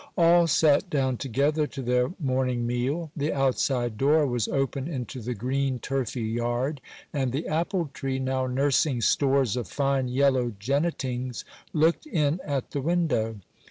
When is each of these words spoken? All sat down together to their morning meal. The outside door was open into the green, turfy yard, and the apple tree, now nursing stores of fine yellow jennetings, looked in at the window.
All 0.17 0.47
sat 0.47 0.89
down 0.89 1.17
together 1.17 1.67
to 1.67 1.81
their 1.83 2.11
morning 2.19 2.65
meal. 2.65 3.11
The 3.15 3.31
outside 3.31 3.99
door 3.99 4.25
was 4.25 4.47
open 4.47 4.87
into 4.87 5.21
the 5.21 5.35
green, 5.35 5.77
turfy 5.77 6.23
yard, 6.23 6.81
and 7.13 7.31
the 7.31 7.47
apple 7.47 7.91
tree, 7.93 8.17
now 8.17 8.47
nursing 8.47 9.01
stores 9.01 9.55
of 9.55 9.67
fine 9.67 10.07
yellow 10.07 10.53
jennetings, 10.57 11.45
looked 11.71 12.07
in 12.07 12.39
at 12.43 12.71
the 12.71 12.81
window. 12.81 13.41